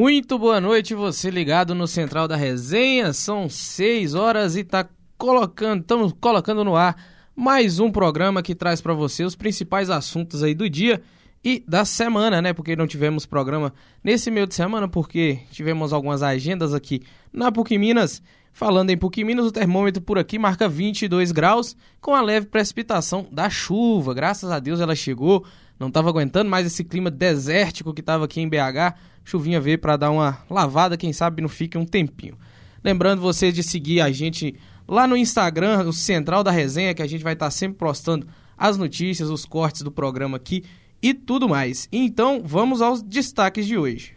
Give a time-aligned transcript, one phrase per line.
[0.00, 3.12] Muito boa noite, você ligado no Central da Resenha.
[3.12, 4.88] São 6 horas e tá
[5.18, 6.96] colocando, estamos colocando no ar
[7.36, 11.02] mais um programa que traz para você os principais assuntos aí do dia
[11.44, 12.54] e da semana, né?
[12.54, 17.76] Porque não tivemos programa nesse meio de semana porque tivemos algumas agendas aqui na PUC
[17.76, 18.22] Minas.
[18.54, 23.28] Falando em PUC Minas, o termômetro por aqui marca 22 graus com a leve precipitação
[23.30, 24.14] da chuva.
[24.14, 25.44] Graças a Deus ela chegou.
[25.80, 28.94] Não estava aguentando mais esse clima desértico que estava aqui em BH
[29.24, 32.36] chuvinha veio para dar uma lavada, quem sabe não fique um tempinho.
[32.84, 34.54] Lembrando vocês de seguir a gente
[34.86, 38.26] lá no Instagram, no Central da Resenha, que a gente vai estar tá sempre postando
[38.58, 40.64] as notícias, os cortes do programa aqui
[41.02, 41.88] e tudo mais.
[41.90, 44.16] Então, vamos aos destaques de hoje.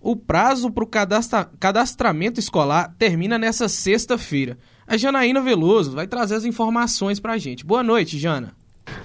[0.00, 1.50] O prazo para o cadastra...
[1.60, 4.56] cadastramento escolar termina nessa sexta-feira.
[4.86, 7.66] A Janaína Veloso vai trazer as informações para a gente.
[7.66, 8.56] Boa noite, Jana.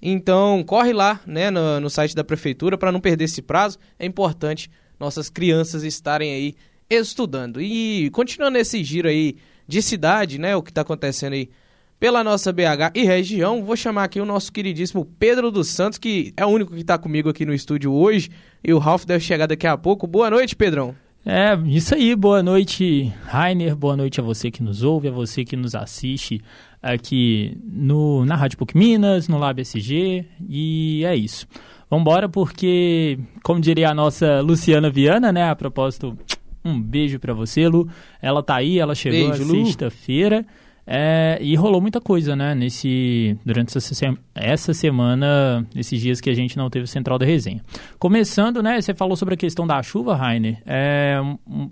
[0.00, 3.78] Então, corre lá né, no, no site da prefeitura para não perder esse prazo.
[3.98, 6.54] É importante nossas crianças estarem aí
[6.88, 7.60] estudando.
[7.60, 9.36] E continuando esse giro aí
[9.68, 11.50] de cidade, né, o que está acontecendo aí
[11.98, 13.64] pela nossa BH e região.
[13.64, 16.98] Vou chamar aqui o nosso queridíssimo Pedro dos Santos, que é o único que está
[16.98, 18.30] comigo aqui no estúdio hoje.
[18.62, 20.06] E o Ralph deve chegar daqui a pouco.
[20.06, 20.94] Boa noite, Pedrão.
[21.26, 22.14] É, isso aí.
[22.14, 23.74] Boa noite, Rainer.
[23.74, 26.42] Boa noite a você que nos ouve, a você que nos assiste
[26.82, 30.26] aqui no, na Rádio PUC Minas, no Lab SG.
[30.46, 31.46] E é isso.
[31.90, 35.48] Vambora, porque, como diria a nossa Luciana Viana, né?
[35.48, 36.18] A propósito,
[36.62, 37.88] um beijo para você, Lu.
[38.20, 40.44] Ela tá aí, ela chegou beijo, sexta-feira.
[40.86, 46.34] É, e rolou muita coisa, né, nesse, durante essa, essa semana, nesses dias que a
[46.34, 47.62] gente não teve Central da Resenha.
[47.98, 51.70] Começando, né, você falou sobre a questão da chuva, Rainer, é, um,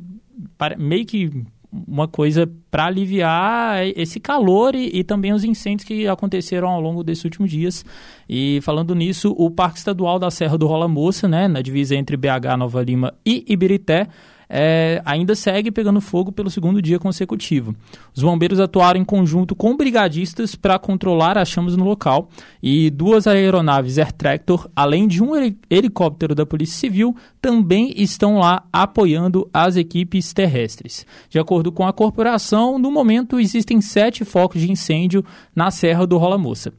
[0.79, 1.31] meio que
[1.73, 7.03] uma coisa para aliviar esse calor e, e, também os incêndios que aconteceram ao longo
[7.03, 7.85] desses últimos dias.
[8.29, 12.17] E falando nisso, o Parque Estadual da Serra do Rola Moça, né, na divisa entre
[12.17, 14.07] BH, Nova Lima e Ibirité,
[14.55, 17.75] é, ainda segue pegando fogo pelo segundo dia consecutivo.
[18.15, 22.29] Os bombeiros atuaram em conjunto com brigadistas para controlar as chamas no local
[22.63, 25.33] e duas aeronaves Air Tractor, além de um
[25.71, 31.07] helicóptero da Polícia Civil, também estão lá apoiando as equipes terrestres.
[31.31, 35.25] De acordo com a corporação, no momento existem sete focos de incêndio
[35.57, 36.75] na Serra do Rola Moça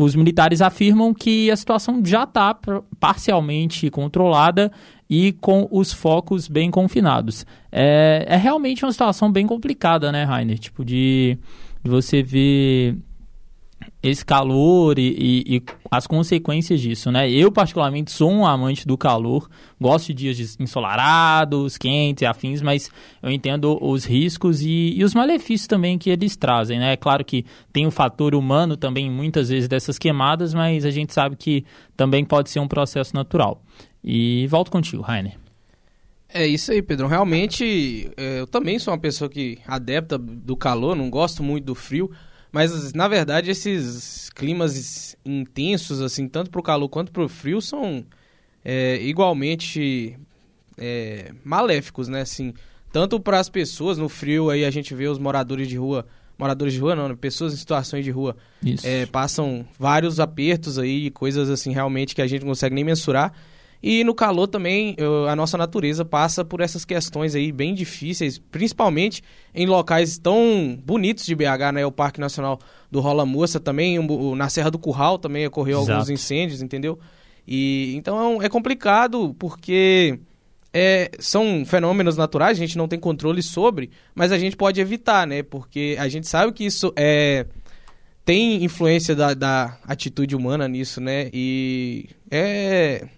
[0.00, 2.56] os militares afirmam que a situação já está
[3.00, 4.70] parcialmente controlada
[5.08, 7.46] e com os focos bem confinados.
[7.72, 10.58] É, é realmente uma situação bem complicada, né, Rainer?
[10.58, 11.38] Tipo, de,
[11.82, 12.96] de você ver
[14.02, 17.28] esse calor e, e, e, as consequências disso, né?
[17.28, 19.48] Eu, particularmente, sou um amante do calor,
[19.80, 22.90] gosto de dias ensolarados, quentes e afins, mas
[23.22, 26.92] eu entendo os riscos e, e, os malefícios também que eles trazem, né?
[26.92, 31.12] É claro que tem o fator humano também, muitas vezes, dessas queimadas, mas a gente
[31.12, 31.64] sabe que
[31.96, 33.62] também pode ser um processo natural.
[34.10, 35.36] E volto contigo, Rainer.
[36.30, 37.06] É isso aí, Pedro.
[37.06, 41.74] Realmente, é, eu também sou uma pessoa que adepta do calor, não gosto muito do
[41.74, 42.10] frio,
[42.50, 47.60] mas, na verdade, esses climas intensos, assim, tanto para o calor quanto para o frio,
[47.60, 48.02] são
[48.64, 50.18] é, igualmente
[50.78, 52.22] é, maléficos, né?
[52.22, 52.54] Assim,
[52.90, 56.06] tanto para as pessoas, no frio aí a gente vê os moradores de rua
[56.38, 57.16] moradores de rua, não, né?
[57.20, 58.36] pessoas em situações de rua
[58.84, 63.34] é, passam vários apertos aí, coisas assim realmente que a gente não consegue nem mensurar.
[63.82, 68.38] E no calor também, eu, a nossa natureza passa por essas questões aí bem difíceis,
[68.38, 69.22] principalmente
[69.54, 71.86] em locais tão bonitos de BH, né?
[71.86, 72.58] O Parque Nacional
[72.90, 75.92] do Rola Moça também, o, na Serra do Curral também ocorreu Exato.
[75.92, 76.98] alguns incêndios, entendeu?
[77.46, 80.18] E então é complicado porque
[80.72, 85.26] é, são fenômenos naturais, a gente não tem controle sobre, mas a gente pode evitar,
[85.26, 85.42] né?
[85.42, 87.46] Porque a gente sabe que isso é
[88.24, 91.30] tem influência da, da atitude humana nisso, né?
[91.32, 93.08] E é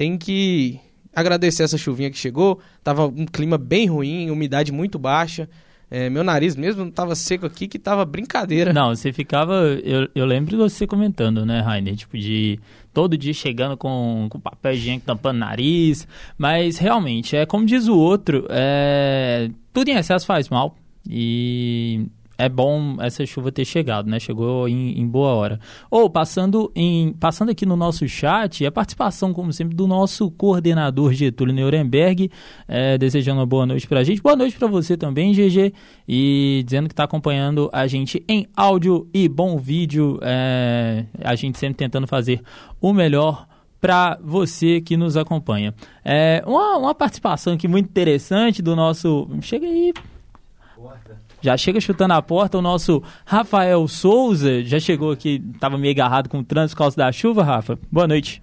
[0.00, 0.80] tem que
[1.14, 2.58] agradecer essa chuvinha que chegou.
[2.82, 5.46] Tava um clima bem ruim, umidade muito baixa.
[5.90, 8.72] É, meu nariz mesmo tava seco aqui, que tava brincadeira.
[8.72, 9.56] Não, você ficava.
[9.84, 11.94] Eu, eu lembro de você comentando, né, Rainer?
[11.96, 12.58] Tipo, de
[12.94, 16.08] todo dia chegando com, com papel higiênico tampando nariz.
[16.38, 20.78] Mas realmente, é como diz o outro, é, tudo em excesso faz mal.
[21.06, 22.06] E
[22.40, 24.18] é bom essa chuva ter chegado, né?
[24.18, 25.60] Chegou em, em, boa hora.
[25.90, 31.12] Ou passando em passando aqui no nosso chat, a participação, como sempre, do nosso coordenador
[31.12, 32.30] Getúlio Nuremberg,
[32.66, 34.22] é, desejando uma boa noite para a gente.
[34.22, 35.74] Boa noite para você também, GG,
[36.08, 40.18] e dizendo que está acompanhando a gente em áudio e bom vídeo.
[40.22, 42.40] É, a gente sempre tentando fazer
[42.80, 43.46] o melhor
[43.80, 45.74] para você que nos acompanha.
[46.02, 49.28] É, uma, uma participação aqui muito interessante do nosso.
[49.42, 49.92] Chega aí,
[51.40, 54.62] já chega chutando a porta o nosso Rafael Souza.
[54.62, 57.78] Já chegou aqui, estava meio agarrado com o trânsito por causa da chuva, Rafa.
[57.90, 58.42] Boa noite.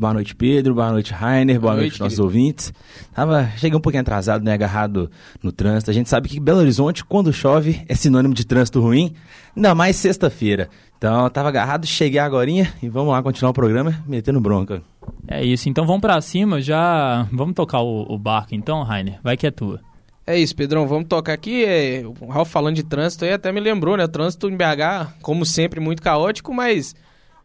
[0.00, 0.74] Boa noite, Pedro.
[0.74, 1.60] Boa noite, Rainer.
[1.60, 2.72] Boa, Boa noite, noite nossos ouvintes.
[3.14, 4.54] Tava, cheguei um pouquinho atrasado, né?
[4.54, 5.10] Agarrado
[5.42, 5.90] no trânsito.
[5.90, 9.12] A gente sabe que Belo Horizonte, quando chove, é sinônimo de trânsito ruim.
[9.54, 10.70] Ainda mais sexta-feira.
[10.96, 14.82] Então, tava agarrado, cheguei agora e vamos lá continuar o programa, metendo bronca.
[15.28, 15.68] É isso.
[15.68, 16.62] Então, vamos para cima.
[16.62, 19.18] Já vamos tocar o, o barco, então, Rainer.
[19.22, 19.80] Vai que é tua.
[20.26, 20.86] É isso, Pedrão.
[20.86, 21.64] Vamos tocar aqui.
[21.64, 24.04] É, o Ralf falando de trânsito aí até me lembrou, né?
[24.04, 26.94] O trânsito em BH, como sempre, muito caótico, mas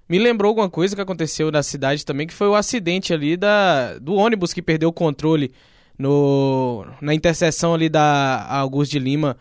[0.08, 3.98] me lembrou alguma coisa que aconteceu na cidade também, que foi o acidente ali da,
[3.98, 5.52] do ônibus que perdeu o controle
[5.98, 9.36] no, na interseção ali da Augusto de Lima.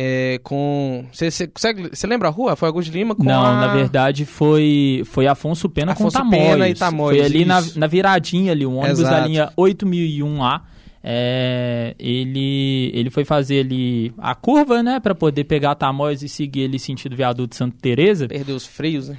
[0.00, 1.06] É, com.
[1.12, 2.54] Você lembra a rua?
[2.54, 3.24] Foi Augusto de Lima com.
[3.24, 3.60] Não, a...
[3.60, 6.52] na verdade foi, foi Afonso Pena Afonso com Tamoios.
[6.52, 6.74] Pena e.
[6.76, 9.14] Foi ali na, na, viradinha ali, o ônibus Exato.
[9.14, 10.60] da linha 8001A
[11.02, 16.28] é, ele, ele foi fazer ali a curva, né, para poder pegar a Tamoios e
[16.28, 18.28] seguir ele sentido viaduto Santa Teresa.
[18.28, 19.18] Perdeu os freios, né?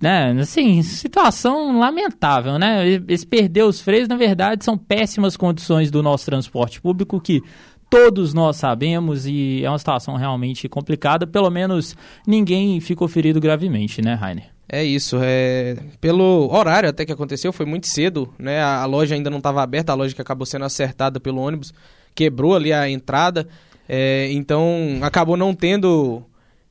[0.00, 2.84] Né, assim, situação lamentável, né?
[3.08, 7.42] Esse perder os freios, na verdade, são péssimas condições do nosso transporte público que
[7.90, 11.26] todos nós sabemos e é uma situação realmente complicada.
[11.26, 14.57] Pelo menos ninguém ficou ferido gravemente, né, Rainer?
[14.70, 18.60] É isso, é pelo horário até que aconteceu, foi muito cedo, né?
[18.60, 21.72] A, a loja ainda não estava aberta, a loja que acabou sendo acertada pelo ônibus
[22.14, 23.48] quebrou ali a entrada,
[23.88, 26.22] é, então acabou não tendo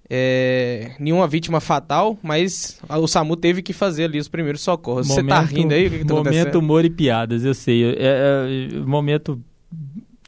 [0.10, 5.08] é, nenhuma vítima fatal, mas o SAMU teve que fazer ali os primeiros socorros.
[5.08, 5.88] Você tá rindo aí?
[5.88, 7.96] O que, que tá Momento humor e piadas, eu sei.
[7.96, 9.42] É, é, momento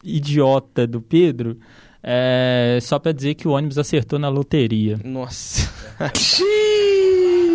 [0.03, 1.57] idiota do Pedro.
[2.01, 4.99] É, só para dizer que o ônibus acertou na loteria.
[5.03, 5.69] Nossa.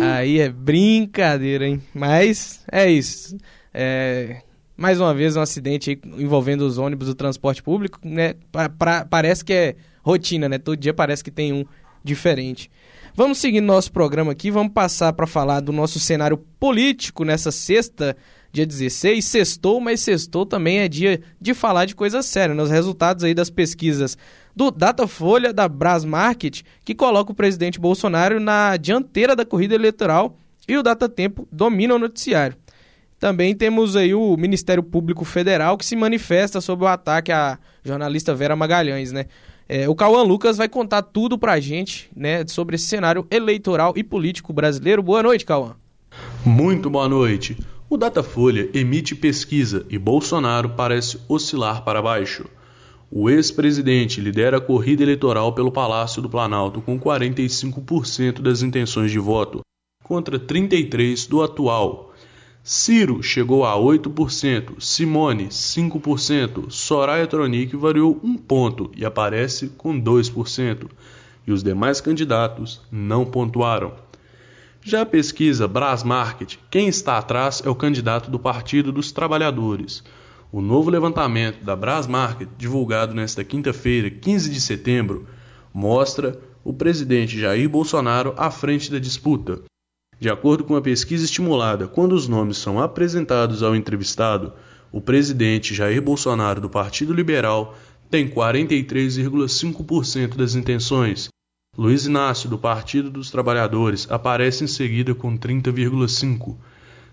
[0.01, 1.81] Aí é brincadeira, hein?
[1.93, 3.37] Mas é isso.
[3.73, 4.41] É,
[4.77, 8.35] mais uma vez um acidente envolvendo os ônibus do transporte público, né?
[8.51, 10.57] Pra, pra, parece que é rotina, né?
[10.57, 11.65] Todo dia parece que tem um
[12.03, 12.69] diferente.
[13.15, 18.15] Vamos seguir nosso programa aqui, vamos passar para falar do nosso cenário político nessa sexta,
[18.51, 19.23] dia 16.
[19.23, 22.53] Sextou, mas sextou também é dia de falar de coisa séria.
[22.53, 22.63] Né?
[22.65, 24.17] resultados aí das pesquisas
[24.55, 30.77] do Datafolha da Brasmarket, que coloca o presidente Bolsonaro na dianteira da corrida eleitoral e
[30.77, 32.55] o Datatempo domina o noticiário.
[33.19, 38.35] Também temos aí o Ministério Público Federal que se manifesta sobre o ataque à jornalista
[38.35, 39.25] Vera Magalhães, né?
[39.67, 44.03] É, o Cauã Lucas vai contar tudo pra gente, né, sobre esse cenário eleitoral e
[44.03, 45.01] político brasileiro.
[45.01, 45.75] Boa noite, Cauã.
[46.45, 47.57] Muito boa noite.
[47.89, 52.45] O Datafolha emite pesquisa e Bolsonaro parece oscilar para baixo.
[53.11, 59.19] O ex-presidente lidera a corrida eleitoral pelo Palácio do Planalto com 45% das intenções de
[59.19, 59.61] voto,
[60.03, 62.13] contra 33% do atual.
[62.63, 70.89] Ciro chegou a 8%, Simone 5%, Soraya Tronic variou um ponto e aparece com 2%,
[71.45, 73.93] e os demais candidatos não pontuaram.
[74.81, 80.03] Já a pesquisa Brasmarket, quem está atrás é o candidato do Partido dos Trabalhadores.
[80.55, 85.27] O novo levantamento da Brasmarket, divulgado nesta quinta-feira, 15 de setembro,
[85.73, 89.63] mostra o presidente Jair Bolsonaro à frente da disputa.
[90.17, 94.53] De acordo com a pesquisa estimulada, quando os nomes são apresentados ao entrevistado,
[94.93, 97.77] o presidente Jair Bolsonaro do Partido Liberal
[98.09, 101.27] tem 43,5% das intenções.
[101.77, 106.55] Luiz Inácio, do Partido dos Trabalhadores, aparece em seguida com 30,5%.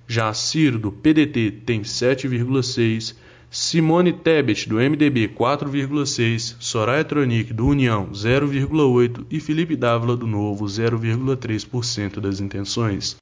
[0.07, 3.17] Já Ciro, do PDT, tem 7,6%.
[3.55, 6.57] Simone Tebet, do MDB, 4,6%.
[6.59, 9.27] Soraya Tronic, do União, 0,8%.
[9.31, 13.17] E Felipe Dávila, do Novo, 0,3% das intenções.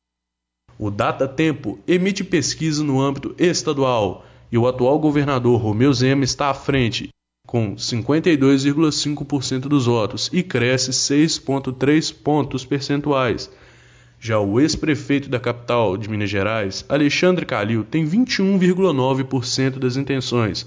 [0.79, 6.49] O Data Tempo emite pesquisa no âmbito estadual e o atual governador Romeu Zema está
[6.49, 7.09] à frente,
[7.45, 13.51] com 52,5% dos votos e cresce 6,3 pontos percentuais.
[14.21, 20.67] Já o ex-prefeito da capital de Minas Gerais, Alexandre Calil, tem 21,9% das intenções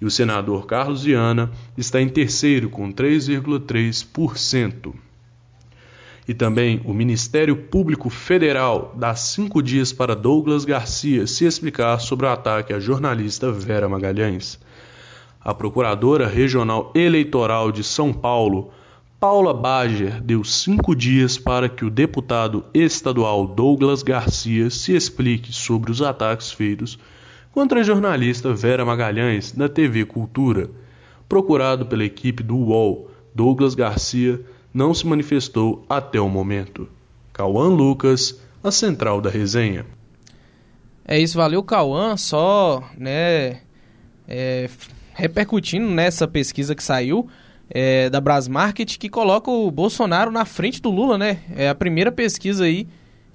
[0.00, 4.94] e o senador Carlos Viana está em terceiro com 3,3%.
[6.26, 12.24] E também o Ministério Público Federal dá cinco dias para Douglas Garcia se explicar sobre
[12.24, 14.58] o ataque à jornalista Vera Magalhães
[15.44, 18.72] a Procuradora Regional Eleitoral de São Paulo,
[19.18, 25.90] Paula Bager, deu cinco dias para que o deputado estadual Douglas Garcia se explique sobre
[25.90, 26.98] os ataques feitos
[27.50, 30.68] contra a jornalista Vera Magalhães da TV Cultura.
[31.28, 34.40] Procurado pela equipe do UOL, Douglas Garcia
[34.74, 36.88] não se manifestou até o momento.
[37.32, 39.86] Cauã Lucas, a central da resenha.
[41.06, 43.60] É isso, valeu Cauã, só, né,
[44.26, 44.68] é,
[45.14, 47.28] repercutindo nessa pesquisa que saiu
[47.70, 51.38] é, da Brasmarket, que coloca o Bolsonaro na frente do Lula, né?
[51.54, 52.86] É a primeira pesquisa aí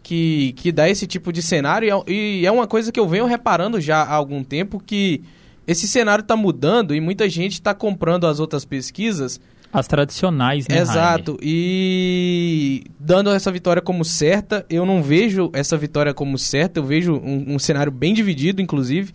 [0.01, 3.07] que, que dá esse tipo de cenário e é, e é uma coisa que eu
[3.07, 5.21] venho reparando já há algum tempo que
[5.67, 9.39] esse cenário está mudando e muita gente está comprando as outras pesquisas.
[9.71, 10.79] As tradicionais, né?
[10.79, 11.33] Exato.
[11.33, 11.39] Jaime?
[11.43, 17.13] E dando essa vitória como certa, eu não vejo essa vitória como certa, eu vejo
[17.13, 19.13] um, um cenário bem dividido, inclusive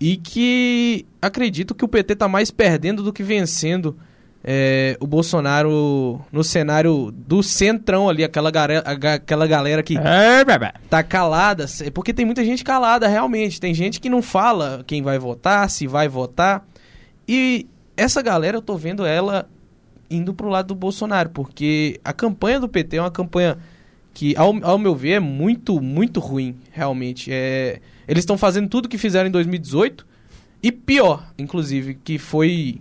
[0.00, 3.96] e que acredito que o PT está mais perdendo do que vencendo
[4.42, 10.44] é, o Bolsonaro no cenário do centrão ali, aquela, galera, aquela galera que é,
[10.88, 15.18] tá calada, porque tem muita gente calada realmente, tem gente que não fala quem vai
[15.18, 16.66] votar, se vai votar,
[17.26, 17.66] e
[17.96, 19.48] essa galera eu tô vendo ela
[20.10, 23.58] indo pro lado do Bolsonaro, porque a campanha do PT é uma campanha
[24.14, 28.88] que, ao, ao meu ver, é muito, muito ruim, realmente, é eles estão fazendo tudo
[28.88, 30.06] que fizeram em 2018
[30.62, 32.80] e pior, inclusive, que foi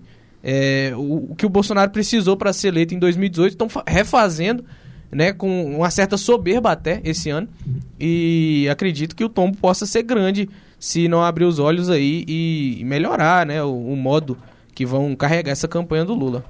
[0.50, 3.52] é, o, o, que o Bolsonaro precisou para ser eleito em 2018.
[3.52, 4.64] Estão refazendo,
[5.12, 7.50] né, com uma certa soberba até esse ano.
[8.00, 10.48] E acredito que o tombo possa ser grande
[10.80, 14.38] se não abrir os olhos aí e melhorar, né, o, o modo
[14.74, 16.46] que vão carregar essa campanha do Lula.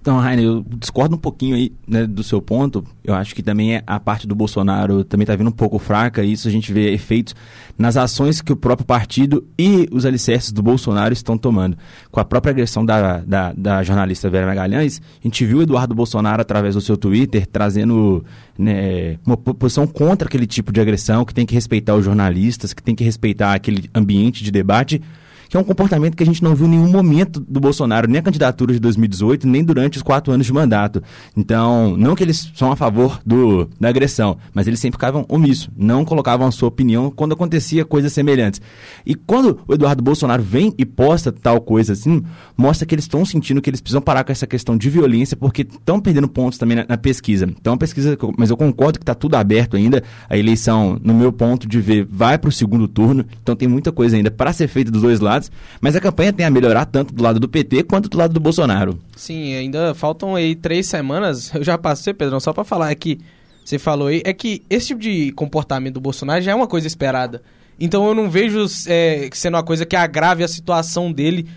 [0.00, 2.82] Então, Rainer, eu discordo um pouquinho aí né, do seu ponto.
[3.04, 6.24] Eu acho que também é, a parte do Bolsonaro também está vindo um pouco fraca.
[6.24, 7.34] E isso a gente vê efeitos
[7.76, 11.76] nas ações que o próprio partido e os alicerces do Bolsonaro estão tomando.
[12.10, 15.94] Com a própria agressão da, da, da jornalista Vera Magalhães, a gente viu o Eduardo
[15.94, 18.24] Bolsonaro, através do seu Twitter, trazendo
[18.58, 22.82] né, uma posição contra aquele tipo de agressão, que tem que respeitar os jornalistas, que
[22.82, 25.02] tem que respeitar aquele ambiente de debate
[25.50, 28.20] que é um comportamento que a gente não viu em nenhum momento do Bolsonaro, nem
[28.20, 31.02] a candidatura de 2018, nem durante os quatro anos de mandato.
[31.36, 35.68] Então, não que eles são a favor do, da agressão, mas eles sempre ficavam omissos,
[35.76, 38.60] não colocavam a sua opinião quando acontecia coisas semelhantes.
[39.04, 42.22] E quando o Eduardo Bolsonaro vem e posta tal coisa assim,
[42.56, 45.62] mostra que eles estão sentindo que eles precisam parar com essa questão de violência, porque
[45.62, 47.46] estão perdendo pontos também na, na pesquisa.
[47.60, 50.00] Então, a pesquisa, mas eu concordo que está tudo aberto ainda.
[50.28, 53.90] A eleição, no meu ponto de ver, vai para o segundo turno, então tem muita
[53.90, 56.84] coisa ainda para ser feita dos dois lados lados, mas a campanha tem a melhorar
[56.84, 58.98] tanto do lado do PT quanto do lado do Bolsonaro.
[59.16, 61.52] Sim, ainda faltam aí três semanas.
[61.54, 63.18] Eu já passei, Pedro, só para falar aqui,
[63.64, 66.86] você falou aí, é que esse tipo de comportamento do Bolsonaro já é uma coisa
[66.86, 67.42] esperada.
[67.78, 71.48] Então eu não vejo é, sendo uma coisa que agrave a situação dele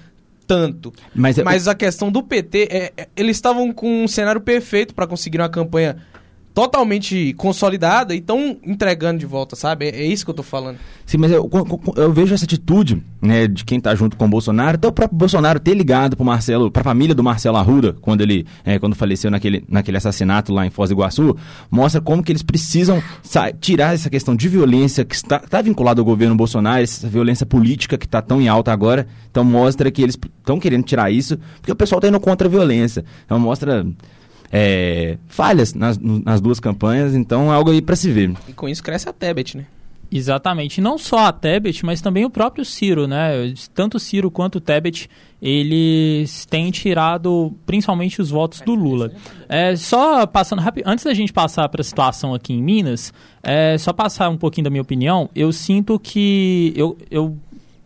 [0.47, 0.93] tanto.
[1.13, 5.05] Mas, Mas a questão do PT, é, é, eles estavam com um cenário perfeito para
[5.05, 5.97] conseguir uma campanha
[6.53, 9.85] totalmente consolidada e estão entregando de volta, sabe?
[9.85, 10.77] É, é, isso que eu tô falando.
[11.05, 11.49] Sim, mas eu,
[11.95, 15.17] eu, vejo essa atitude, né, de quem tá junto com o Bolsonaro, até o próprio
[15.17, 19.31] Bolsonaro ter ligado pro Marcelo, pra família do Marcelo Arruda, quando ele, é, quando faleceu
[19.31, 21.35] naquele, naquele assassinato lá em Foz do Iguaçu,
[21.71, 23.01] mostra como que eles precisam
[23.59, 27.97] tirar essa questão de violência que está, está vinculada ao governo Bolsonaro, essa violência política
[27.97, 31.71] que está tão em alta agora, então mostra que eles estão querendo tirar isso, porque
[31.71, 33.03] o pessoal tá indo contra a violência.
[33.25, 33.85] Então mostra
[34.55, 38.31] é, falhas nas, nas duas campanhas, então é algo aí para se ver.
[38.47, 39.65] E com isso cresce a Tebet, né?
[40.11, 40.79] Exatamente.
[40.79, 43.51] Não só a Tebet, mas também o próprio Ciro, né?
[43.73, 45.09] Tanto Ciro quanto o Tebet,
[45.41, 49.11] eles têm tirado principalmente os votos do Lula.
[49.49, 53.75] É, só passando rápido, antes da gente passar para a situação aqui em Minas, é,
[53.79, 57.35] só passar um pouquinho da minha opinião, eu sinto que eu, eu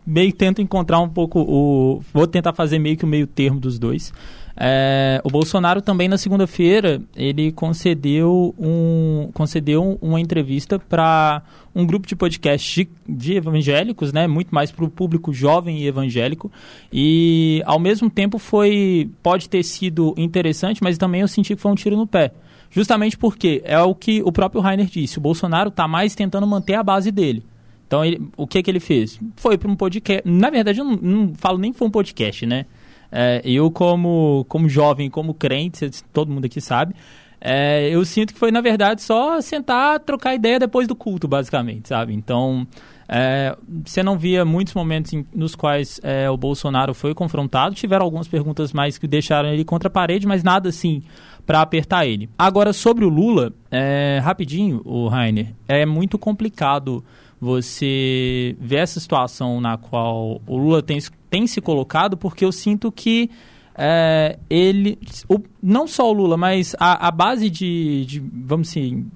[0.06, 2.02] meio tento encontrar um pouco o.
[2.12, 4.12] Vou tentar fazer meio que o meio termo dos dois.
[4.60, 12.08] É, o Bolsonaro também na segunda-feira ele concedeu, um, concedeu uma entrevista para um grupo
[12.08, 16.50] de podcast de, de evangélicos, né, muito mais para o público jovem e evangélico.
[16.92, 21.70] E ao mesmo tempo foi pode ter sido interessante, mas também eu senti que foi
[21.70, 22.32] um tiro no pé.
[22.68, 26.74] Justamente porque é o que o próprio Rainer disse, o Bolsonaro está mais tentando manter
[26.74, 27.44] a base dele.
[27.86, 29.18] Então, ele, o que que ele fez?
[29.36, 30.28] Foi para um podcast.
[30.28, 32.66] Na verdade, eu não, não falo nem que foi um podcast, né?
[33.10, 36.94] É, eu, como, como jovem, como crente, todo mundo aqui sabe,
[37.40, 41.88] é, eu sinto que foi, na verdade, só sentar, trocar ideia depois do culto, basicamente,
[41.88, 42.12] sabe?
[42.12, 42.66] Então,
[43.08, 47.74] é, você não via muitos momentos em, nos quais é, o Bolsonaro foi confrontado.
[47.74, 51.02] Tiveram algumas perguntas mais que deixaram ele contra a parede, mas nada assim
[51.46, 52.28] para apertar ele.
[52.38, 57.02] Agora, sobre o Lula, é, rapidinho, o Rainer, é muito complicado
[57.40, 60.98] você ver essa situação na qual o Lula tem,
[61.30, 63.30] tem se colocado, porque eu sinto que
[63.76, 69.06] é, ele, o, não só o Lula, mas a, a base de, de, vamos assim,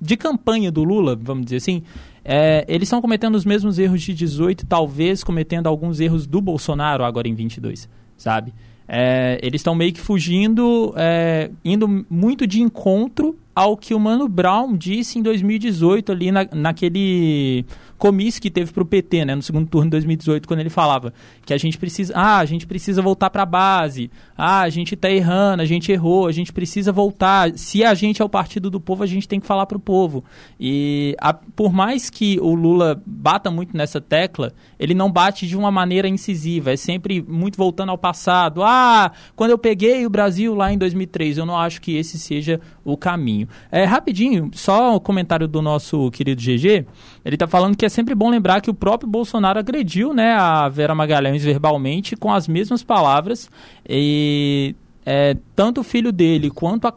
[0.00, 1.82] de campanha do Lula, vamos dizer assim,
[2.24, 7.04] é, eles estão cometendo os mesmos erros de 18, talvez cometendo alguns erros do Bolsonaro
[7.04, 8.52] agora em 22, sabe?
[8.88, 14.28] É, eles estão meio que fugindo, é, indo muito de encontro ao que o Mano
[14.28, 17.66] Brown disse em 2018 ali na, naquele
[17.98, 21.12] comício que teve para o PT, né, no segundo turno de 2018, quando ele falava
[21.44, 25.10] que a gente precisa, ah, a gente precisa voltar para base, ah, a gente está
[25.10, 27.50] errando, a gente errou, a gente precisa voltar.
[27.58, 29.80] Se a gente é o partido do povo, a gente tem que falar para o
[29.80, 30.22] povo.
[30.60, 35.56] E a, por mais que o Lula bata muito nessa tecla, ele não bate de
[35.56, 38.62] uma maneira incisiva, é sempre muito voltando ao passado.
[38.62, 42.60] Ah, quando eu peguei o Brasil lá em 2003, eu não acho que esse seja
[42.84, 43.47] o caminho.
[43.70, 46.86] É rapidinho, só o um comentário do nosso querido GG,
[47.24, 50.68] ele está falando que é sempre bom lembrar que o próprio Bolsonaro agrediu né, a
[50.68, 53.50] Vera Magalhães verbalmente com as mesmas palavras
[53.88, 54.74] e
[55.10, 56.94] é, tanto o filho dele quanto a,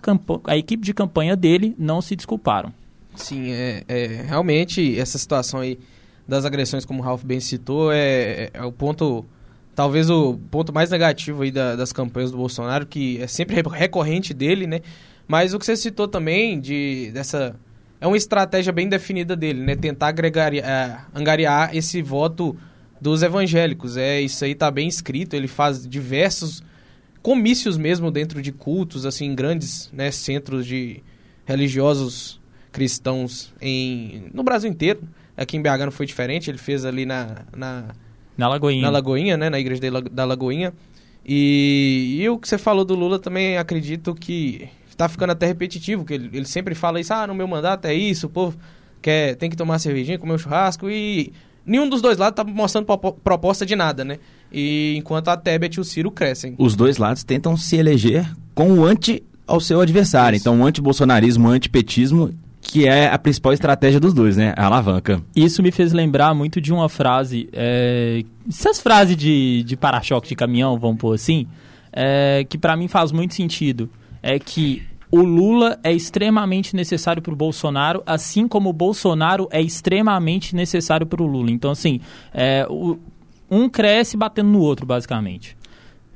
[0.47, 2.73] a, equipe de campanha dele não se desculparam.
[3.15, 5.79] Sim, é, é, realmente essa situação aí
[6.27, 9.25] das agressões, como o Ralph bem citou, é, é, é o ponto,
[9.73, 14.33] talvez o ponto mais negativo aí da, das campanhas do Bolsonaro, que é sempre recorrente
[14.33, 14.81] dele, né?
[15.31, 17.55] Mas o que você citou também de dessa
[18.01, 19.77] é uma estratégia bem definida dele, né?
[19.77, 22.53] Tentar agregar, é, angariar esse voto
[22.99, 23.95] dos evangélicos.
[23.95, 25.33] É isso aí tá bem escrito.
[25.33, 26.61] Ele faz diversos
[27.21, 31.01] comícios mesmo dentro de cultos, assim, grandes, né, centros de
[31.45, 34.99] religiosos cristãos em no Brasil inteiro.
[35.37, 36.51] Aqui em BH não foi diferente.
[36.51, 37.85] Ele fez ali na na,
[38.37, 40.73] na Lagoinha, na Lagoinha, né, na igreja da Lagoinha.
[41.25, 44.67] E, e o que você falou do Lula também acredito que
[45.01, 47.93] tá ficando até repetitivo, que ele, ele sempre fala isso, ah, no meu mandato é
[47.93, 48.57] isso, o povo
[49.01, 51.33] quer, tem que tomar cervejinha, comer um churrasco e
[51.65, 52.85] nenhum dos dois lados tá mostrando
[53.23, 54.19] proposta de nada, né?
[54.51, 56.55] E enquanto a Tebet e o Ciro crescem.
[56.57, 60.35] Os dois lados tentam se eleger com o anti ao seu adversário.
[60.35, 60.43] Isso.
[60.43, 64.53] Então, o anti-bolsonarismo, o antipetismo que é a principal estratégia dos dois, né?
[64.55, 65.21] A alavanca.
[65.35, 67.49] Isso me fez lembrar muito de uma frase.
[67.51, 68.23] É...
[68.47, 71.47] Essas frases de, de para-choque de caminhão, vamos pôr assim,
[71.91, 72.45] é...
[72.47, 73.89] que para mim faz muito sentido.
[74.21, 79.61] É que o Lula é extremamente necessário para o Bolsonaro, assim como o Bolsonaro é
[79.61, 81.51] extremamente necessário para o Lula.
[81.51, 81.99] Então, assim,
[82.33, 82.97] é, o,
[83.49, 85.57] um cresce batendo no outro, basicamente.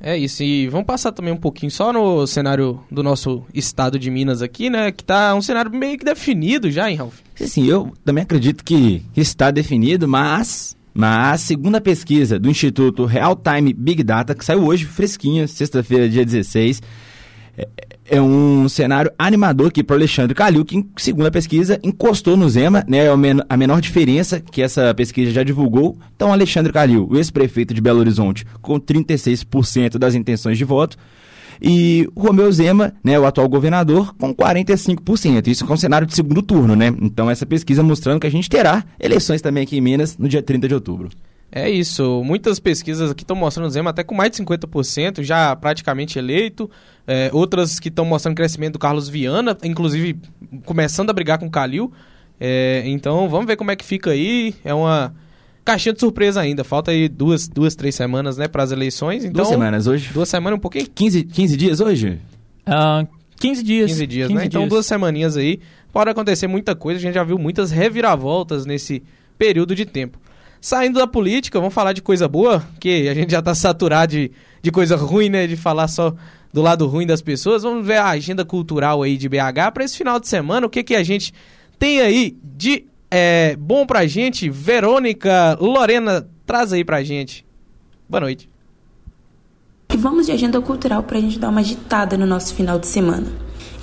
[0.00, 4.10] É isso, e vamos passar também um pouquinho só no cenário do nosso estado de
[4.10, 4.92] Minas aqui, né?
[4.92, 7.18] Que tá um cenário meio que definido já, hein, Ralf?
[7.34, 13.36] Sim, eu também acredito que está definido, mas mas segundo a pesquisa do Instituto Real
[13.36, 16.82] Time Big Data, que saiu hoje fresquinha, sexta-feira, dia 16,
[17.56, 17.68] é,
[18.08, 22.48] é um cenário animador aqui para o Alexandre Calil, que, segundo a pesquisa, encostou no
[22.48, 23.06] Zema, né?
[23.06, 23.10] É
[23.48, 25.98] a menor diferença que essa pesquisa já divulgou.
[26.14, 30.96] Então, Alexandre Calil, o ex-prefeito de Belo Horizonte, com 36% das intenções de voto,
[31.60, 35.46] e Romeu Zema, né, o atual governador, com 45%.
[35.46, 36.94] Isso com um cenário de segundo turno, né?
[37.00, 40.42] Então, essa pesquisa mostrando que a gente terá eleições também aqui em Minas no dia
[40.42, 41.08] 30 de outubro.
[41.50, 42.22] É isso.
[42.24, 46.70] Muitas pesquisas aqui estão mostrando o Zema até com mais de 50%, já praticamente eleito.
[47.06, 50.18] É, outras que estão mostrando crescimento do Carlos Viana, inclusive
[50.64, 51.92] começando a brigar com o Calil.
[52.38, 54.54] É, então vamos ver como é que fica aí.
[54.64, 55.14] É uma
[55.64, 56.64] caixinha de surpresa ainda.
[56.64, 59.24] Falta aí duas, duas três semanas né, para as eleições.
[59.24, 60.10] Então, duas semanas hoje?
[60.12, 60.86] Duas semanas, um pouquinho.
[60.94, 62.20] 15, 15 dias hoje?
[62.66, 63.06] Uh,
[63.38, 63.90] 15 dias.
[63.90, 64.40] 15 dias, 15 né?
[64.40, 64.54] Dias.
[64.54, 65.60] Então duas semaninhas aí.
[65.92, 66.98] Pode acontecer muita coisa.
[66.98, 69.02] A gente já viu muitas reviravoltas nesse
[69.38, 70.18] período de tempo.
[70.60, 74.32] Saindo da política, vamos falar de coisa boa, que a gente já está saturado de,
[74.62, 75.46] de coisa ruim, né?
[75.46, 76.14] De falar só
[76.52, 77.62] do lado ruim das pessoas.
[77.62, 80.66] Vamos ver a agenda cultural aí de BH para esse final de semana.
[80.66, 81.32] O que, que a gente
[81.78, 84.48] tem aí de é, bom pra gente?
[84.48, 87.44] Verônica Lorena Traz aí pra gente.
[88.08, 88.48] Boa noite.
[89.92, 93.26] E vamos de agenda cultural pra gente dar uma agitada no nosso final de semana.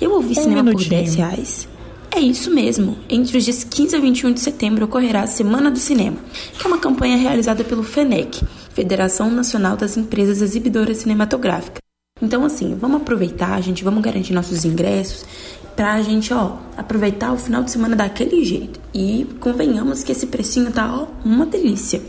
[0.00, 0.90] Eu ouvi um cinema minutinho.
[0.90, 1.68] por 10 reais.
[2.10, 2.96] É isso mesmo.
[3.08, 6.16] Entre os dias 15 a 21 de setembro ocorrerá a Semana do Cinema,
[6.56, 8.40] que é uma campanha realizada pelo FENEC,
[8.72, 11.80] Federação Nacional das Empresas Exibidoras Cinematográficas.
[12.22, 15.26] Então, assim, vamos aproveitar, gente, vamos garantir nossos ingressos
[15.74, 18.78] pra gente, ó, aproveitar o final de semana daquele jeito.
[18.94, 22.00] E convenhamos que esse precinho tá, ó, uma delícia.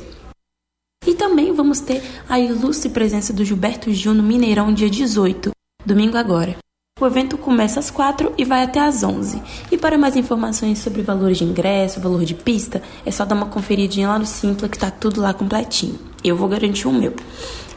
[1.04, 5.50] E também vamos ter a ilustre presença do Gilberto Gil no Mineirão dia 18,
[5.84, 6.64] domingo agora.
[6.98, 9.42] O evento começa às 4 e vai até às 11.
[9.70, 13.48] E para mais informações sobre valores de ingresso, valor de pista, é só dar uma
[13.48, 16.00] conferidinha lá no Simpla que tá tudo lá completinho.
[16.24, 17.14] Eu vou garantir o meu.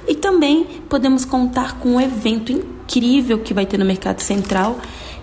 [0.07, 4.78] E também podemos contar com um evento incrível que vai ter no Mercado Central,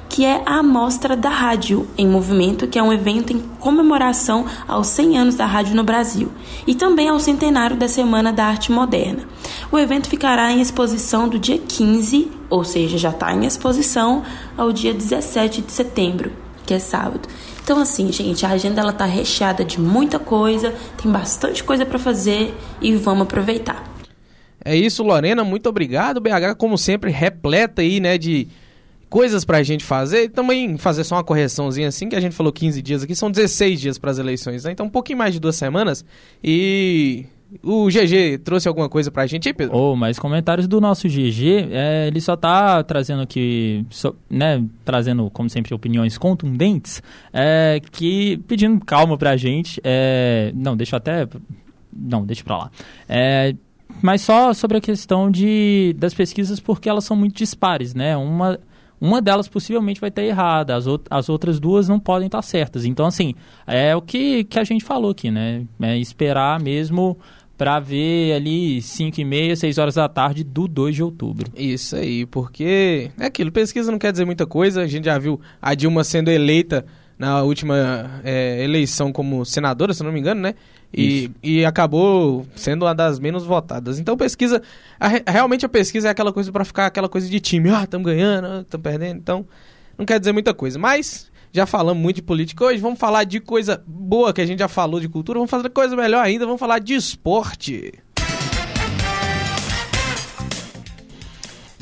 [0.10, 4.88] que é a Amostra da Rádio em Movimento, que é um evento em comemoração aos
[4.88, 6.32] 100 anos da rádio no Brasil
[6.66, 9.24] e também ao centenário da Semana da Arte Moderna.
[9.72, 14.24] O evento ficará em exposição do dia 15, ou seja, já está em exposição,
[14.58, 16.32] ao dia 17 de setembro,
[16.66, 17.28] que é sábado.
[17.64, 21.98] Então, assim, gente, a agenda ela tá recheada de muita coisa, tem bastante coisa para
[21.98, 23.84] fazer e vamos aproveitar.
[24.64, 26.22] É isso, Lorena, muito obrigado.
[26.22, 28.48] BH, como sempre, repleta aí, né, de
[29.16, 32.52] coisas pra gente fazer e também fazer só uma correçãozinha assim, que a gente falou
[32.52, 34.74] 15 dias aqui, são 16 dias para as eleições, né?
[34.74, 36.04] Então um pouquinho mais de duas semanas
[36.44, 37.26] e
[37.64, 39.74] o GG trouxe alguma coisa pra gente aí, Pedro?
[39.74, 43.86] Oh, mas comentários do nosso GG, é, ele só tá trazendo aqui,
[44.30, 47.02] né, trazendo, como sempre, opiniões contundentes,
[47.32, 51.26] é, que pedindo calma pra gente, é, não, deixa até,
[51.94, 52.72] não, deixa pra lá,
[53.08, 53.56] é,
[54.02, 58.60] mas só sobre a questão de, das pesquisas, porque elas são muito dispares, né, uma
[59.00, 62.86] uma delas possivelmente vai estar errada, as, as outras duas não podem estar certas.
[62.86, 63.34] Então, assim,
[63.68, 65.66] é o que, que a gente falou aqui, né?
[65.82, 67.18] É esperar mesmo
[67.58, 71.52] para ver ali 5 e meia, 6 horas da tarde do 2 de outubro.
[71.56, 75.40] Isso aí, porque é aquilo, pesquisa não quer dizer muita coisa, a gente já viu
[75.62, 76.86] a Dilma sendo eleita
[77.18, 80.56] na última é, eleição como senadora, se não me engano, né?
[80.94, 84.00] E, e acabou sendo uma das menos votadas.
[84.00, 84.62] Então, pesquisa.
[84.98, 87.70] A, realmente a pesquisa é aquela coisa para ficar aquela coisa de time.
[87.70, 89.18] Ah, estamos ganhando, estamos perdendo.
[89.18, 89.46] Então,
[89.98, 90.80] não quer dizer muita coisa.
[90.80, 92.80] Mas já falamos muito de política hoje.
[92.80, 95.38] Vamos falar de coisa boa que a gente já falou de cultura.
[95.38, 96.46] Vamos fazer coisa melhor ainda.
[96.46, 97.94] Vamos falar de esporte.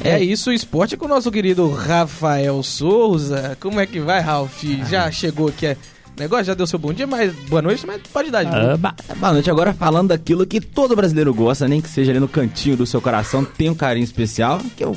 [0.03, 3.57] É, é isso, o esporte com o nosso querido Rafael Souza.
[3.59, 4.63] Como é que vai, Ralf?
[4.89, 5.67] Já chegou aqui.
[5.67, 5.77] É
[6.17, 8.77] negócio, já deu seu bom dia, mas boa noite, mas pode dar de ah,
[9.15, 12.77] Boa noite, agora falando daquilo que todo brasileiro gosta, nem que seja ali no cantinho
[12.77, 14.95] do seu coração, tem um carinho especial, que eu,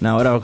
[0.00, 0.40] na hora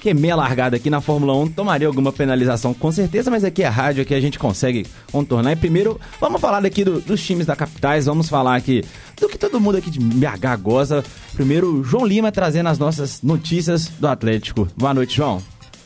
[0.00, 3.68] queimei a largada aqui na Fórmula 1, tomaria alguma penalização com certeza, mas aqui é
[3.68, 5.52] rádio, aqui a gente consegue contornar.
[5.52, 8.84] E primeiro, vamos falar daqui do, dos times da capitais, vamos falar aqui
[9.20, 11.04] do que todo mundo aqui de BH goza.
[11.34, 14.68] Primeiro, João Lima trazendo as nossas notícias do Atlético.
[14.76, 15.42] Boa noite, João.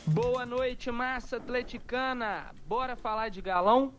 [0.07, 2.46] Boa noite, massa atleticana.
[2.68, 3.92] Bora falar de galão?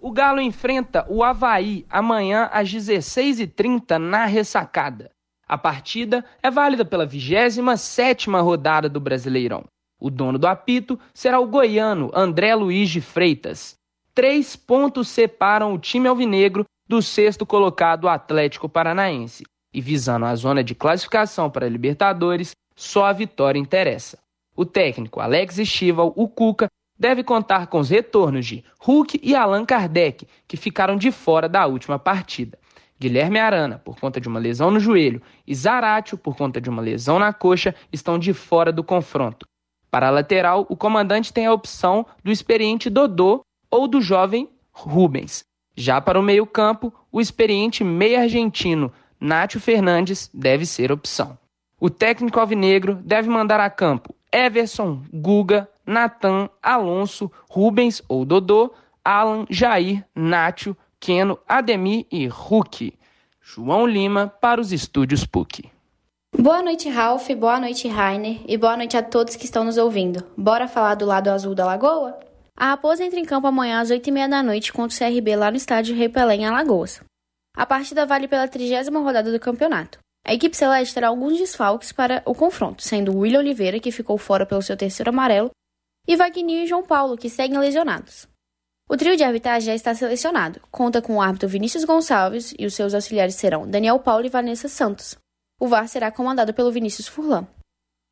[0.00, 5.10] O Galo enfrenta o Havaí amanhã às 16h30 na ressacada.
[5.46, 9.64] A partida é válida pela 27ª rodada do Brasileirão.
[10.00, 13.76] O dono do apito será o goiano André Luiz de Freitas.
[14.14, 19.44] Três pontos separam o time alvinegro do sexto colocado Atlético Paranaense.
[19.72, 24.18] E visando a zona de classificação para a Libertadores, só a vitória interessa.
[24.54, 26.66] O técnico Alex Estival, o Cuca,
[26.98, 31.66] deve contar com os retornos de Hulk e Allan Kardec, que ficaram de fora da
[31.66, 32.58] última partida.
[33.02, 36.80] Guilherme Arana, por conta de uma lesão no joelho, e Zaratio, por conta de uma
[36.80, 39.44] lesão na coxa, estão de fora do confronto.
[39.90, 45.42] Para a lateral, o comandante tem a opção do experiente Dodô ou do jovem Rubens.
[45.76, 51.36] Já para o meio-campo, o experiente meio argentino Nátio Fernandes deve ser opção.
[51.80, 58.72] O técnico alvinegro deve mandar a campo Everson, Guga, Natan, Alonso, Rubens ou Dodô,
[59.04, 62.96] Alan, Jair, Nátio, Keno, Ademir e Hulk.
[63.40, 65.68] João Lima para os estúdios PUC.
[66.38, 70.24] Boa noite, Ralph, boa noite, Rainer, e boa noite a todos que estão nos ouvindo.
[70.36, 72.20] Bora falar do lado azul da lagoa?
[72.56, 75.56] A Raposa entra em campo amanhã às 8h30 da noite contra o CRB lá no
[75.56, 77.00] estádio Rei Pelé, em Alagoas.
[77.56, 79.98] A partida vale pela trigésima rodada do campeonato.
[80.24, 84.46] A equipe celeste terá alguns desfalques para o confronto, sendo William Oliveira, que ficou fora
[84.46, 85.50] pelo seu terceiro amarelo,
[86.06, 88.30] e Wagner e João Paulo, que seguem lesionados.
[88.92, 90.60] O trio de arbitragem já está selecionado.
[90.70, 94.68] Conta com o árbitro Vinícius Gonçalves e os seus auxiliares serão Daniel Paulo e Vanessa
[94.68, 95.16] Santos.
[95.58, 97.46] O VAR será comandado pelo Vinícius Furlan.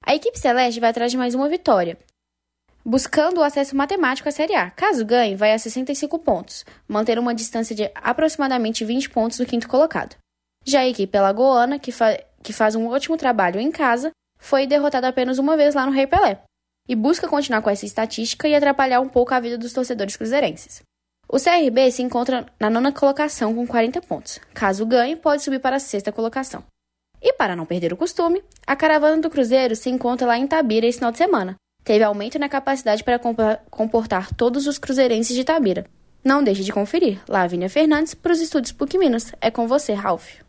[0.07, 1.99] A equipe celeste vai atrás de mais uma vitória,
[2.83, 4.71] buscando o acesso matemático à Série A.
[4.71, 9.69] Caso ganhe, vai a 65 pontos, mantendo uma distância de aproximadamente 20 pontos do quinto
[9.69, 10.17] colocado.
[10.65, 15.09] Já a equipe alagoana, que, fa que faz um ótimo trabalho em casa, foi derrotada
[15.09, 16.41] apenas uma vez lá no Rei Pelé
[16.89, 20.83] e busca continuar com essa estatística e atrapalhar um pouco a vida dos torcedores cruzeirenses.
[21.29, 24.41] O CRB se encontra na nona colocação com 40 pontos.
[24.53, 26.65] Caso ganhe, pode subir para a sexta colocação.
[27.23, 30.87] E para não perder o costume, a caravana do Cruzeiro se encontra lá em Tabira
[30.87, 31.55] esse final de semana.
[31.85, 33.21] Teve aumento na capacidade para
[33.71, 35.87] comportar todos os cruzeirenses de Tabira.
[36.25, 37.21] Não deixe de conferir.
[37.29, 39.33] Lavínia Fernandes para os estúdios PUC Minas.
[39.41, 40.41] É com você, Ralph.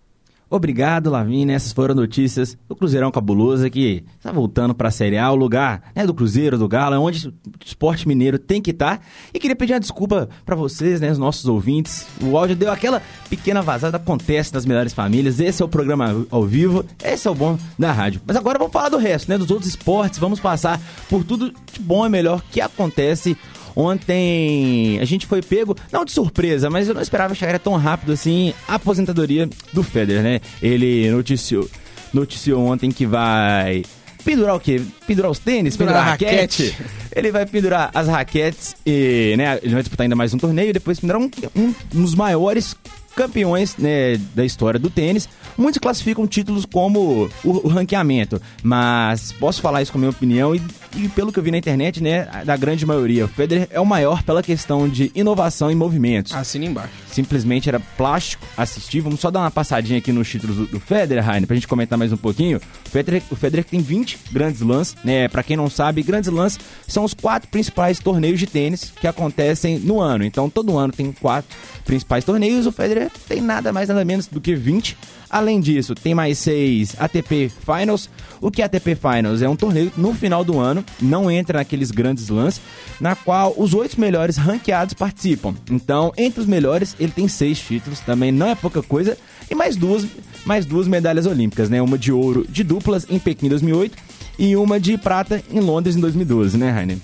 [0.52, 1.56] Obrigado, Lavínia.
[1.56, 5.82] Essas foram notícias do Cruzeirão Cabuloso que está voltando para a Série A, o lugar
[5.96, 7.34] né, do Cruzeiro, do Galo, onde o
[7.66, 8.98] esporte mineiro tem que estar.
[8.98, 9.04] Tá.
[9.34, 12.06] E queria pedir uma desculpa para vocês, né, os nossos ouvintes.
[12.22, 15.40] O áudio deu aquela pequena vazada, acontece nas melhores famílias.
[15.40, 18.20] Esse é o programa ao vivo, esse é o bom da rádio.
[18.28, 20.20] Mas agora vamos falar do resto, né, dos outros esportes.
[20.20, 23.38] Vamos passar por tudo de bom e melhor que acontece
[23.76, 28.12] Ontem a gente foi pego, não de surpresa, mas eu não esperava chegar tão rápido
[28.12, 30.42] assim a aposentadoria do Federer, né?
[30.62, 31.70] Ele noticiou,
[32.14, 33.84] noticiou ontem que vai
[34.24, 34.82] pendurar o quê?
[35.06, 36.72] Pendurar os tênis, pendurar, pendurar a raquete.
[36.72, 36.92] raquete.
[37.16, 40.74] Ele vai pendurar as raquetes e, né, ele vai disputar ainda mais um torneio e
[40.74, 42.76] depois pendurar um, um, um dos maiores
[43.16, 45.28] campeões né, da história do tênis.
[45.58, 50.56] Muitos classificam títulos como o, o ranqueamento, mas posso falar isso com a minha opinião
[50.56, 50.62] e,
[50.96, 53.86] e, pelo que eu vi na internet, né, da grande maioria, o Federer é o
[53.86, 56.34] maior pela questão de inovação em movimentos.
[56.34, 56.94] Assina embaixo.
[57.08, 59.02] Simplesmente era plástico, assistir.
[59.02, 61.98] Vamos só dar uma passadinha aqui nos títulos do, do Federer, Rainer, pra gente comentar
[61.98, 62.60] mais um pouquinho.
[62.86, 66.60] O Federer, o Federer tem 20 grandes lãs, né, pra quem não sabe, grandes lãs
[66.88, 70.24] são os quatro principais torneios de tênis que acontecem no ano.
[70.24, 74.42] Então todo ano tem quatro principais torneios, o Federer tem nada mais nada menos do
[74.42, 74.98] que 20.
[75.32, 78.10] Além disso, tem mais seis ATP Finals.
[78.42, 79.42] O que é ATP Finals?
[79.42, 82.60] É um torneio no final do ano, não entra naqueles grandes lances,
[83.00, 85.56] na qual os oito melhores ranqueados participam.
[85.70, 89.18] Então, entre os melhores, ele tem seis títulos, também não é pouca coisa,
[89.50, 90.06] e mais duas,
[90.46, 91.82] mais duas medalhas olímpicas, né?
[91.82, 93.98] Uma de ouro de duplas em Pequim 2008
[94.38, 96.98] e uma de prata em Londres em 2012, né, Rainer?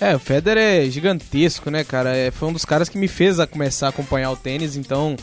[0.00, 2.16] É, o Federer é gigantesco, né, cara?
[2.16, 5.16] É, foi um dos caras que me fez a começar a acompanhar o tênis, então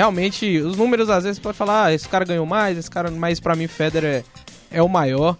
[0.00, 3.38] realmente os números às vezes pode falar, ah, esse cara ganhou mais, esse cara, mas
[3.38, 4.24] para mim Federer
[4.70, 5.36] é, é, o maior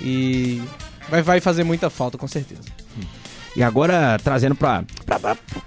[0.00, 0.60] e
[1.08, 2.62] vai, vai fazer muita falta, com certeza.
[3.54, 4.84] E agora trazendo para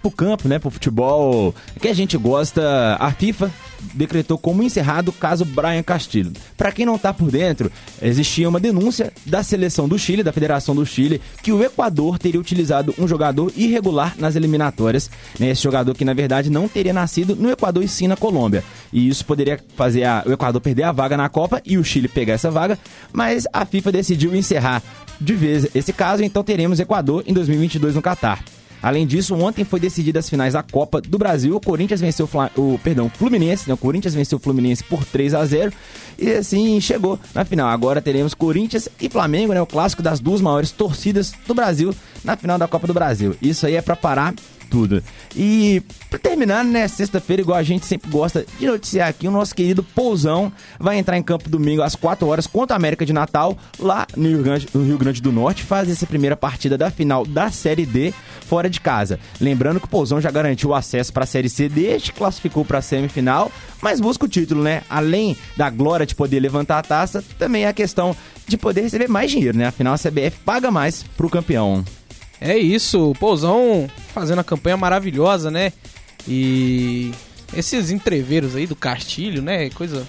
[0.04, 3.50] o campo, né, para o futebol que a gente gosta, a FIFA
[3.94, 6.32] decretou como encerrado o caso Brian Castilho.
[6.58, 10.76] Para quem não está por dentro, existia uma denúncia da seleção do Chile, da Federação
[10.76, 15.10] do Chile, que o Equador teria utilizado um jogador irregular nas eliminatórias.
[15.40, 15.50] Né?
[15.50, 18.64] Esse jogador que na verdade não teria nascido no Equador e sim na Colômbia.
[18.92, 22.08] E isso poderia fazer a, o Equador perder a vaga na Copa e o Chile
[22.08, 22.78] pegar essa vaga,
[23.12, 24.82] mas a FIFA decidiu encerrar
[25.20, 28.44] de vez esse caso, então teremos Equador em 2022 no Catar.
[28.84, 31.56] Além disso, ontem foi decidida as finais da Copa do Brasil.
[31.56, 33.74] O Corinthians venceu o, perdão, Fluminense, né?
[33.74, 35.72] O Corinthians venceu o Fluminense por 3 a 0
[36.20, 37.70] e assim chegou na final.
[37.70, 39.62] Agora teremos Corinthians e Flamengo, né?
[39.62, 43.38] O clássico das duas maiores torcidas do Brasil na final da Copa do Brasil.
[43.42, 44.34] Isso aí é para parar
[44.74, 45.04] tudo.
[45.36, 49.54] E pra terminar, né, sexta-feira, igual a gente sempre gosta de noticiar aqui, o nosso
[49.54, 53.56] querido Pousão vai entrar em campo domingo às 4 horas contra a América de Natal,
[53.78, 57.24] lá no Rio Grande, no Rio Grande do Norte, faz essa primeira partida da final
[57.24, 58.12] da Série D
[58.48, 59.20] fora de casa.
[59.40, 62.66] Lembrando que o Pousão já garantiu o acesso para a Série C desde que classificou
[62.66, 64.82] para a semifinal, mas busca o título, né?
[64.90, 68.16] Além da glória de poder levantar a taça, também é a questão
[68.48, 69.68] de poder receber mais dinheiro, né?
[69.68, 71.86] Afinal, a CBF paga mais pro campeão.
[72.46, 75.72] É isso, o Pousão fazendo a campanha maravilhosa, né?
[76.28, 77.10] E
[77.56, 79.70] esses entreveiros aí do Castilho, né?
[79.70, 80.06] Coisa.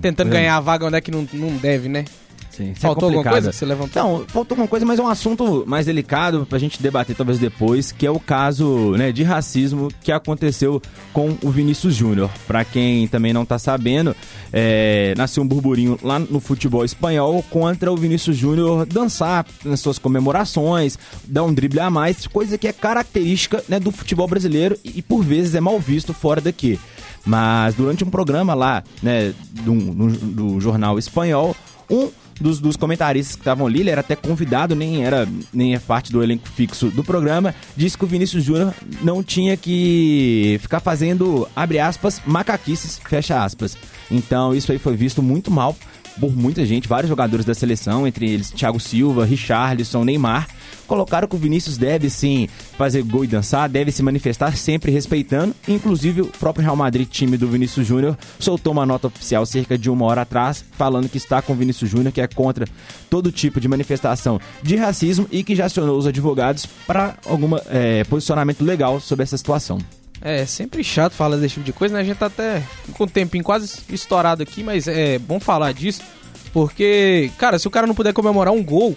[0.00, 0.30] Tentando é.
[0.30, 2.04] ganhar a vaga onde é que não, não deve, né?
[2.56, 4.02] Sim, é faltou é alguma coisa que você levantou?
[4.02, 7.90] Não, faltou alguma coisa, mas é um assunto mais delicado pra gente debater talvez depois,
[7.90, 10.80] que é o caso né, de racismo que aconteceu
[11.12, 12.30] com o Vinícius Júnior.
[12.46, 14.14] Pra quem também não tá sabendo,
[14.52, 19.98] é, nasceu um burburinho lá no futebol espanhol contra o Vinícius Júnior dançar nas suas
[19.98, 24.98] comemorações, dar um drible a mais, coisa que é característica né, do futebol brasileiro e,
[24.98, 26.78] e por vezes é mal visto fora daqui.
[27.26, 31.56] Mas durante um programa lá, né, do, do, do jornal espanhol,
[31.90, 35.78] um dos, dos comentaristas que estavam ali, ele era até convidado, nem era nem é
[35.78, 40.80] parte do elenco fixo do programa, disse que o Vinícius Júnior não tinha que ficar
[40.80, 43.76] fazendo, abre aspas, macaquices, fecha aspas.
[44.10, 45.76] Então isso aí foi visto muito mal
[46.20, 50.48] por muita gente, vários jogadores da seleção, entre eles Thiago Silva, Richarlison, Neymar,
[50.86, 55.54] colocaram que o Vinícius deve sim fazer gol e dançar, deve se manifestar sempre respeitando.
[55.66, 59.90] Inclusive, o próprio Real Madrid, time do Vinícius Júnior, soltou uma nota oficial cerca de
[59.90, 62.66] uma hora atrás, falando que está com o Vinícius Júnior, que é contra
[63.10, 68.04] todo tipo de manifestação de racismo e que já acionou os advogados para algum é,
[68.04, 69.78] posicionamento legal sobre essa situação.
[70.20, 72.00] É, sempre chato falar desse tipo de coisa, né?
[72.00, 72.62] A gente tá até
[72.94, 76.00] com o tempinho quase estourado aqui, mas é bom falar disso,
[76.52, 78.96] porque, cara, se o cara não puder comemorar um gol,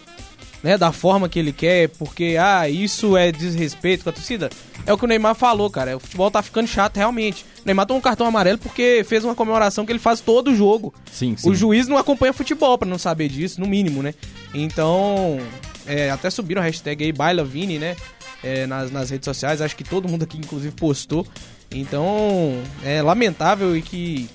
[0.63, 4.49] né, da forma que ele quer, porque, ah, isso é desrespeito com a torcida,
[4.85, 5.97] é o que o Neymar falou, cara.
[5.97, 7.43] O futebol tá ficando chato realmente.
[7.43, 10.55] O Neymar tomou um cartão amarelo porque fez uma comemoração que ele faz todo o
[10.55, 10.93] jogo.
[11.11, 11.49] Sim, sim.
[11.49, 14.13] O juiz não acompanha futebol para não saber disso, no mínimo, né?
[14.53, 15.39] Então,
[15.85, 17.95] é, até subiram a hashtag aí, Baila Vini, né?
[18.43, 19.61] é, nas, nas redes sociais.
[19.61, 21.25] Acho que todo mundo aqui, inclusive, postou.
[21.71, 24.29] Então, é lamentável e que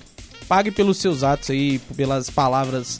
[0.47, 2.99] pague pelos seus atos aí, pelas palavras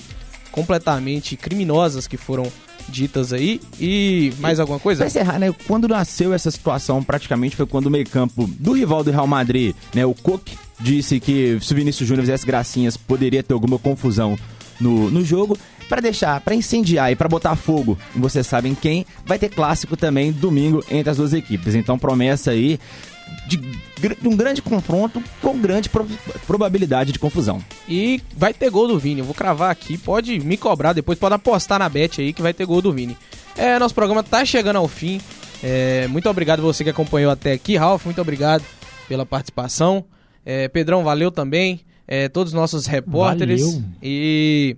[0.51, 2.51] completamente criminosas que foram
[2.89, 3.59] ditas aí.
[3.79, 4.99] E mais alguma coisa?
[4.99, 5.53] Pra encerrar, né?
[5.67, 10.05] Quando nasceu essa situação, praticamente foi quando o meio-campo do rival do Real Madrid, né?
[10.05, 14.37] O Cook disse que se o Vinícius Júnior fizesse gracinhas, poderia ter alguma confusão
[14.79, 19.37] no, no jogo para deixar, para incendiar e para botar fogo, vocês sabem quem, vai
[19.37, 21.75] ter clássico também domingo entre as duas equipes.
[21.75, 22.79] Então promessa aí
[23.47, 26.05] de, de um grande confronto com grande pro,
[26.47, 27.63] probabilidade de confusão.
[27.87, 31.35] E vai ter gol do Vini, eu vou cravar aqui, pode me cobrar depois, pode
[31.35, 33.17] apostar na bet aí que vai ter gol do Vini.
[33.57, 35.21] É, nosso programa tá chegando ao fim.
[35.63, 38.63] É, muito obrigado você que acompanhou até aqui, Ralf, muito obrigado
[39.07, 40.05] pela participação.
[40.45, 41.81] É, Pedrão, valeu também.
[42.07, 43.61] É, todos os nossos repórteres.
[43.61, 43.83] Valeu.
[44.01, 44.75] E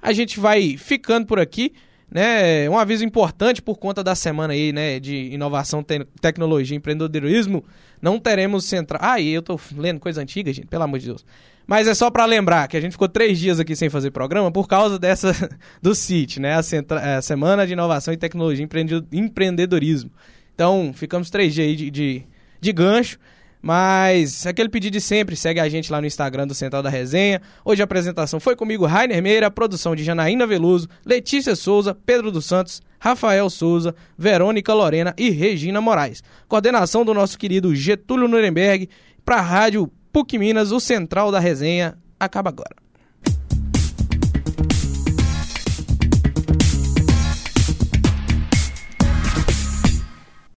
[0.00, 1.72] a gente vai ficando por aqui.
[2.10, 6.78] Né, um aviso importante por conta da semana aí, né, de inovação, te tecnologia e
[6.78, 7.62] empreendedorismo.
[8.00, 9.00] Não teremos central.
[9.02, 11.24] Ah, eu tô lendo coisa antiga, gente, pelo amor de Deus.
[11.66, 14.50] Mas é só para lembrar que a gente ficou três dias aqui sem fazer programa
[14.50, 15.34] por causa dessa
[15.82, 16.54] do CIT, né?
[16.54, 18.66] A, a Semana de Inovação e Tecnologia
[19.12, 20.10] e Empreendedorismo.
[20.54, 22.22] Então, ficamos três dias aí de, de,
[22.58, 23.18] de gancho.
[23.68, 27.42] Mas aquele pedido de sempre, segue a gente lá no Instagram do Central da Resenha.
[27.62, 32.46] Hoje a apresentação foi comigo, Rainer Meira, produção de Janaína Veloso, Letícia Souza, Pedro dos
[32.46, 36.22] Santos, Rafael Souza, Verônica Lorena e Regina Moraes.
[36.48, 38.88] Coordenação do nosso querido Getúlio Nuremberg
[39.22, 41.98] para a Rádio PUC Minas, o Central da Resenha.
[42.18, 42.87] Acaba agora.